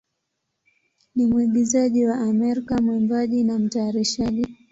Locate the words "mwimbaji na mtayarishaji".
2.81-4.57